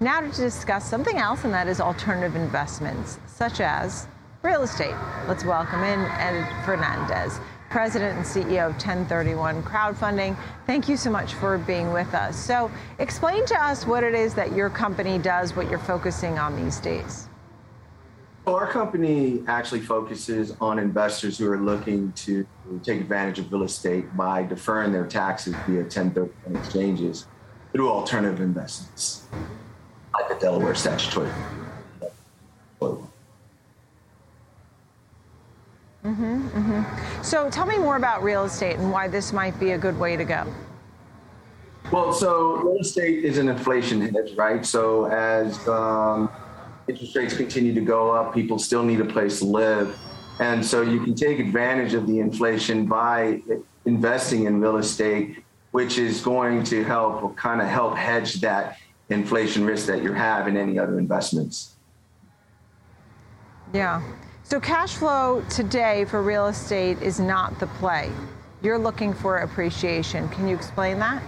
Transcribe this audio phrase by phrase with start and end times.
[0.00, 4.06] Now to discuss something else, and that is alternative investments, such as
[4.42, 4.94] real estate.
[5.26, 10.36] Let's welcome in Ed Fernandez, President and CEO of 1031 Crowdfunding.
[10.66, 12.36] Thank you so much for being with us.
[12.36, 16.54] So, explain to us what it is that your company does, what you're focusing on
[16.62, 17.28] these days.
[18.46, 22.46] Our company actually focuses on investors who are looking to
[22.84, 27.26] take advantage of real estate by deferring their taxes via 1031 exchanges
[27.72, 29.26] through alternative investments,
[30.40, 31.30] Delaware statutory.
[36.04, 37.22] Mm-hmm, mm-hmm.
[37.22, 40.16] So tell me more about real estate and why this might be a good way
[40.16, 40.46] to go.
[41.92, 44.64] Well, so real estate is an inflation hedge, right?
[44.64, 46.30] So as um,
[46.88, 49.98] interest rates continue to go up, people still need a place to live.
[50.40, 53.42] And so you can take advantage of the inflation by
[53.84, 58.78] investing in real estate, which is going to help kind of help hedge that
[59.10, 61.76] inflation risk that you have in any other investments.
[63.72, 64.02] Yeah.
[64.42, 68.10] So cash flow today for real estate is not the play.
[68.62, 70.28] You're looking for appreciation.
[70.30, 71.22] Can you explain that?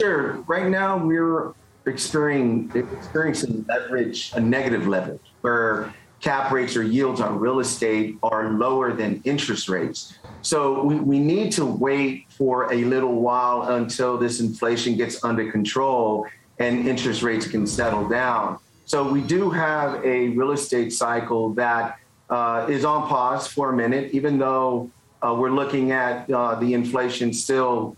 [0.00, 0.40] Sure.
[0.48, 1.54] Right now, we're
[1.86, 8.50] experiencing, experiencing leverage, a negative leverage, where cap rates or yields on real estate are
[8.50, 10.18] lower than interest rates.
[10.42, 15.50] So we, we need to wait for a little while until this inflation gets under
[15.50, 16.26] control
[16.58, 18.58] and interest rates can settle down.
[18.84, 23.76] So we do have a real estate cycle that uh, is on pause for a
[23.76, 24.90] minute, even though
[25.22, 27.96] uh, we're looking at uh, the inflation still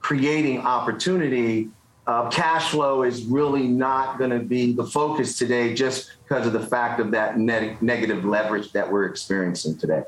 [0.00, 1.68] creating opportunity.
[2.06, 6.52] Uh, cash flow is really not going to be the focus today just because of
[6.52, 10.02] the fact of that ne- negative leverage that we're experiencing today.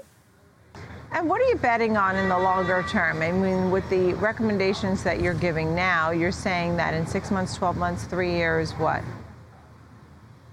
[1.16, 3.22] And what are you betting on in the longer term?
[3.22, 7.54] I mean, with the recommendations that you're giving now, you're saying that in six months,
[7.54, 9.02] 12 months, three years, what?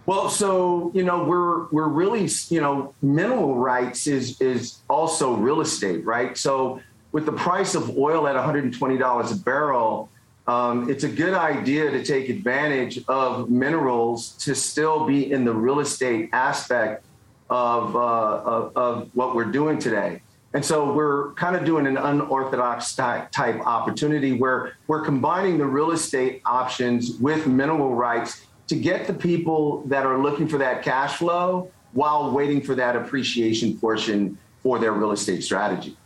[0.06, 5.60] Well, so you know, we're we're really you know, mineral rights is is also real
[5.60, 6.38] estate, right?
[6.38, 6.80] So
[7.12, 10.10] with the price of oil at $120 a barrel,
[10.48, 15.54] um, it's a good idea to take advantage of minerals to still be in the
[15.54, 17.04] real estate aspect
[17.50, 20.22] of, uh, of, of what we're doing today.
[20.54, 23.32] And so we're kind of doing an unorthodox type
[23.66, 29.82] opportunity where we're combining the real estate options with mineral rights to get the people
[29.88, 34.94] that are looking for that cash flow while waiting for that appreciation portion for their
[34.94, 35.98] real estate strategy.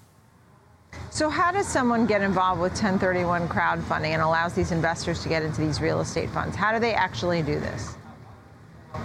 [1.10, 5.44] So, how does someone get involved with 1031 crowdfunding and allows these investors to get
[5.44, 6.56] into these real estate funds?
[6.56, 7.97] How do they actually do this?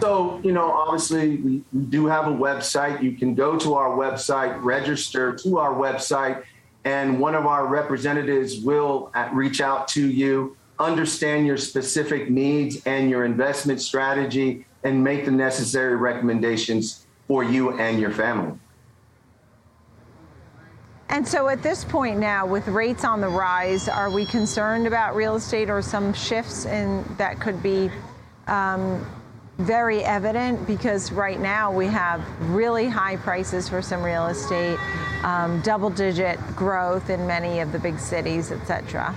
[0.01, 3.03] So, you know, obviously, we, we do have a website.
[3.03, 6.45] You can go to our website, register to our website,
[6.85, 12.83] and one of our representatives will uh, reach out to you understand your specific needs
[12.87, 18.59] and your investment strategy and make the necessary recommendations for you and your family.
[21.09, 25.15] And so at this point now, with rates on the rise, are we concerned about
[25.15, 27.91] real estate or some shifts in that could be
[28.47, 29.07] um,
[29.59, 30.67] very evident?
[30.67, 34.79] Because right now we have really high prices for some real estate,
[35.25, 39.15] um, double-digit growth in many of the big cities, et cetera.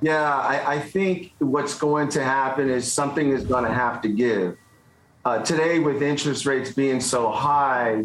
[0.00, 4.08] Yeah, I, I, think what's going to happen is something is going to have to
[4.08, 4.56] give.
[5.24, 8.04] Uh, today, with interest rates being so high,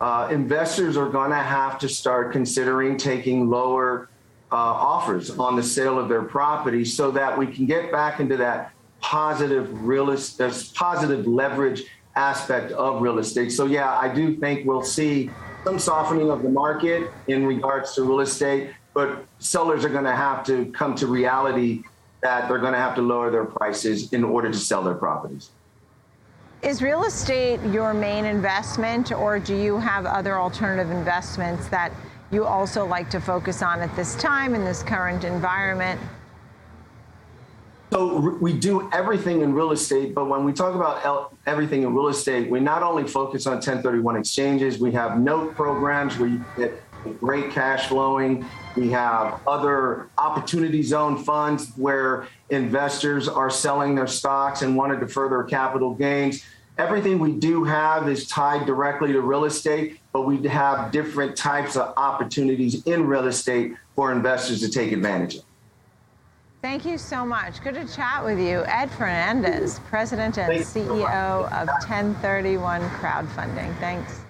[0.00, 4.08] uh, investors are going to have to start considering taking lower
[4.50, 8.36] uh, offers on the sale of their property so that we can get back into
[8.36, 11.82] that positive real estate, positive leverage
[12.16, 13.50] aspect of real estate.
[13.50, 15.30] So, yeah, I do think we'll see
[15.64, 20.14] some softening of the market in regards to real estate but sellers are going to
[20.14, 21.82] have to come to reality
[22.22, 25.50] that they're going to have to lower their prices in order to sell their properties.
[26.62, 31.92] Is real estate your main investment, or do you have other alternative investments that
[32.30, 36.00] you also like to focus on at this time in this current environment?
[37.92, 42.08] So we do everything in real estate, but when we talk about everything in real
[42.08, 46.82] estate, we not only focus on 1031 exchanges, we have note programs where you get
[47.20, 48.46] great cash flowing.
[48.76, 55.06] We have other opportunity zone funds where investors are selling their stocks and wanted to
[55.06, 56.42] further capital gains.
[56.78, 61.76] Everything we do have is tied directly to real estate, but we have different types
[61.76, 65.44] of opportunities in real estate for investors to take advantage of.
[66.62, 67.60] Thank you so much.
[67.60, 68.62] Good to chat with you.
[68.66, 73.76] Ed Fernandez, President and CEO of 1031 Crowdfunding.
[73.80, 74.20] Thanks.